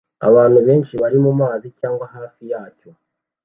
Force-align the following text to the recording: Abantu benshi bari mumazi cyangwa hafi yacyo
Abantu 0.27 0.59
benshi 0.67 0.93
bari 1.01 1.17
mumazi 1.25 1.67
cyangwa 1.79 2.05
hafi 2.15 2.41
yacyo 2.51 2.89